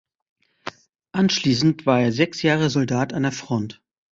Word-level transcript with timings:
Anschließend 1.11 1.85
war 1.85 2.01
er 2.01 2.11
sechs 2.11 2.41
Jahre 2.41 2.71
Soldat 2.71 3.13
an 3.13 3.21
der 3.21 3.31
Front. 3.31 3.83